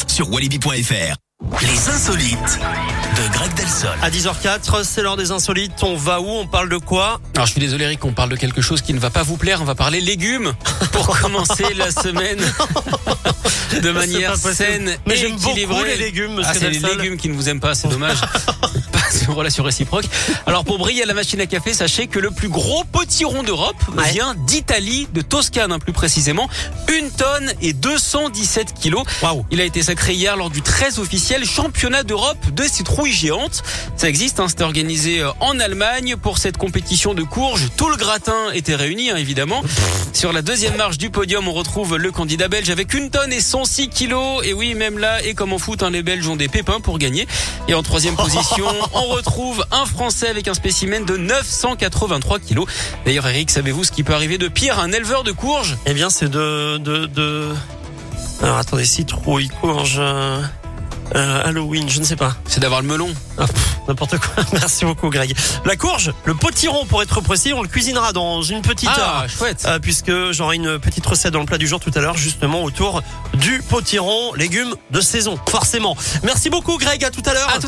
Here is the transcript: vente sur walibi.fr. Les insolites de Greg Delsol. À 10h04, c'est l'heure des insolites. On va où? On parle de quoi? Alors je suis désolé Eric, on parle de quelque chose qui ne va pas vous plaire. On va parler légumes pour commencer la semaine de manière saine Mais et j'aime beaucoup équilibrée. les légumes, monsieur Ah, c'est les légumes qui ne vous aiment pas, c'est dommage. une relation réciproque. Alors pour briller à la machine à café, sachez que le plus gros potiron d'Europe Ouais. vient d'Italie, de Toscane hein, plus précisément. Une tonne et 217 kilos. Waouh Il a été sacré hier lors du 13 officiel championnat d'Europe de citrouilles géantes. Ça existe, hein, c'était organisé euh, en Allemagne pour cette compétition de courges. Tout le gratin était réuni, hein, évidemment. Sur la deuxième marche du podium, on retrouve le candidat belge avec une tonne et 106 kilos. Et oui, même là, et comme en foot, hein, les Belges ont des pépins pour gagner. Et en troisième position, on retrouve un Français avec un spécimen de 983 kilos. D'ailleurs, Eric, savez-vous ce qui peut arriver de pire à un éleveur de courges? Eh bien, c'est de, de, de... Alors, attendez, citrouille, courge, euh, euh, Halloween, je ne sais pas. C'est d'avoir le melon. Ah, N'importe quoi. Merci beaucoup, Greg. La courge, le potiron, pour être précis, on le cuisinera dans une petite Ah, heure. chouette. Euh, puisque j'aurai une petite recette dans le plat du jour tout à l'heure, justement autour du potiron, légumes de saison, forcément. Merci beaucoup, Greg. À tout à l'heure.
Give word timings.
vente 0.00 0.10
sur 0.10 0.30
walibi.fr. 0.30 1.16
Les 1.62 1.88
insolites 1.88 2.58
de 3.16 3.32
Greg 3.32 3.52
Delsol. 3.54 3.90
À 4.02 4.10
10h04, 4.10 4.84
c'est 4.84 5.02
l'heure 5.02 5.16
des 5.16 5.30
insolites. 5.30 5.82
On 5.82 5.96
va 5.96 6.20
où? 6.20 6.26
On 6.28 6.46
parle 6.46 6.68
de 6.68 6.76
quoi? 6.76 7.20
Alors 7.34 7.46
je 7.46 7.52
suis 7.52 7.60
désolé 7.60 7.84
Eric, 7.84 8.04
on 8.04 8.12
parle 8.12 8.28
de 8.30 8.36
quelque 8.36 8.60
chose 8.60 8.82
qui 8.82 8.92
ne 8.92 8.98
va 8.98 9.10
pas 9.10 9.22
vous 9.22 9.36
plaire. 9.36 9.60
On 9.62 9.64
va 9.64 9.74
parler 9.74 10.00
légumes 10.00 10.52
pour 10.92 11.18
commencer 11.20 11.74
la 11.74 11.90
semaine 11.90 12.40
de 13.82 13.90
manière 13.90 14.36
saine 14.36 14.96
Mais 15.06 15.14
et 15.14 15.16
j'aime 15.16 15.32
beaucoup 15.36 15.50
équilibrée. 15.50 15.96
les 15.96 15.96
légumes, 15.96 16.34
monsieur 16.34 16.52
Ah, 16.54 16.58
c'est 16.58 16.70
les 16.70 16.78
légumes 16.78 17.16
qui 17.16 17.28
ne 17.28 17.34
vous 17.34 17.48
aiment 17.48 17.60
pas, 17.60 17.74
c'est 17.74 17.88
dommage. 17.88 18.18
une 19.30 19.36
relation 19.36 19.62
réciproque. 19.64 20.04
Alors 20.46 20.64
pour 20.64 20.78
briller 20.78 21.02
à 21.02 21.06
la 21.06 21.14
machine 21.14 21.40
à 21.40 21.46
café, 21.46 21.72
sachez 21.72 22.06
que 22.06 22.18
le 22.18 22.30
plus 22.30 22.48
gros 22.48 22.84
potiron 22.84 23.42
d'Europe 23.42 23.76
Ouais. 23.96 24.10
vient 24.12 24.34
d'Italie, 24.46 25.08
de 25.12 25.20
Toscane 25.22 25.72
hein, 25.72 25.78
plus 25.78 25.92
précisément. 25.92 26.48
Une 26.92 27.10
tonne 27.10 27.52
et 27.62 27.72
217 27.72 28.74
kilos. 28.74 29.04
Waouh 29.22 29.44
Il 29.50 29.60
a 29.60 29.64
été 29.64 29.82
sacré 29.82 30.14
hier 30.14 30.36
lors 30.36 30.50
du 30.50 30.62
13 30.62 30.98
officiel 30.98 31.44
championnat 31.44 32.02
d'Europe 32.02 32.38
de 32.52 32.64
citrouilles 32.64 33.12
géantes. 33.12 33.62
Ça 33.96 34.08
existe, 34.08 34.40
hein, 34.40 34.48
c'était 34.48 34.64
organisé 34.64 35.20
euh, 35.20 35.30
en 35.40 35.58
Allemagne 35.60 36.16
pour 36.16 36.38
cette 36.38 36.56
compétition 36.56 37.14
de 37.14 37.22
courges. 37.22 37.68
Tout 37.76 37.88
le 37.88 37.96
gratin 37.96 38.50
était 38.54 38.74
réuni, 38.74 39.10
hein, 39.10 39.16
évidemment. 39.16 39.62
Sur 40.12 40.32
la 40.32 40.42
deuxième 40.42 40.76
marche 40.76 40.98
du 40.98 41.10
podium, 41.10 41.46
on 41.48 41.52
retrouve 41.52 41.96
le 41.96 42.10
candidat 42.10 42.48
belge 42.48 42.70
avec 42.70 42.94
une 42.94 43.10
tonne 43.10 43.32
et 43.32 43.40
106 43.40 43.88
kilos. 43.88 44.44
Et 44.44 44.52
oui, 44.52 44.74
même 44.74 44.98
là, 44.98 45.22
et 45.24 45.34
comme 45.34 45.52
en 45.52 45.58
foot, 45.58 45.82
hein, 45.82 45.90
les 45.90 46.02
Belges 46.02 46.26
ont 46.28 46.36
des 46.36 46.48
pépins 46.48 46.80
pour 46.80 46.98
gagner. 46.98 47.26
Et 47.68 47.74
en 47.74 47.82
troisième 47.82 48.16
position, 48.16 48.66
on 48.94 49.02
retrouve 49.08 49.19
un 49.70 49.86
Français 49.86 50.28
avec 50.28 50.48
un 50.48 50.54
spécimen 50.54 51.04
de 51.04 51.16
983 51.16 52.38
kilos. 52.38 52.66
D'ailleurs, 53.04 53.26
Eric, 53.28 53.50
savez-vous 53.50 53.84
ce 53.84 53.92
qui 53.92 54.02
peut 54.02 54.14
arriver 54.14 54.38
de 54.38 54.48
pire 54.48 54.78
à 54.78 54.82
un 54.82 54.92
éleveur 54.92 55.22
de 55.24 55.32
courges? 55.32 55.76
Eh 55.86 55.94
bien, 55.94 56.10
c'est 56.10 56.28
de, 56.28 56.78
de, 56.78 57.06
de... 57.06 57.48
Alors, 58.42 58.56
attendez, 58.56 58.84
citrouille, 58.84 59.48
courge, 59.60 59.96
euh, 59.98 60.40
euh, 61.14 61.42
Halloween, 61.44 61.88
je 61.88 62.00
ne 62.00 62.04
sais 62.04 62.16
pas. 62.16 62.36
C'est 62.46 62.60
d'avoir 62.60 62.80
le 62.82 62.88
melon. 62.88 63.08
Ah, 63.38 63.44
N'importe 63.88 64.18
quoi. 64.18 64.44
Merci 64.52 64.84
beaucoup, 64.84 65.10
Greg. 65.10 65.34
La 65.64 65.74
courge, 65.76 66.12
le 66.24 66.34
potiron, 66.34 66.84
pour 66.86 67.02
être 67.02 67.20
précis, 67.20 67.52
on 67.52 67.62
le 67.62 67.68
cuisinera 67.68 68.12
dans 68.12 68.40
une 68.42 68.62
petite 68.62 68.88
Ah, 68.94 69.22
heure. 69.22 69.28
chouette. 69.28 69.64
Euh, 69.66 69.78
puisque 69.80 70.12
j'aurai 70.30 70.56
une 70.56 70.78
petite 70.78 71.04
recette 71.04 71.32
dans 71.32 71.40
le 71.40 71.46
plat 71.46 71.58
du 71.58 71.66
jour 71.66 71.80
tout 71.80 71.90
à 71.96 72.00
l'heure, 72.00 72.16
justement 72.16 72.62
autour 72.62 73.02
du 73.34 73.60
potiron, 73.68 74.32
légumes 74.34 74.74
de 74.90 75.00
saison, 75.00 75.38
forcément. 75.48 75.96
Merci 76.22 76.50
beaucoup, 76.50 76.78
Greg. 76.78 77.02
À 77.04 77.10
tout 77.10 77.22
à 77.26 77.34
l'heure. 77.34 77.50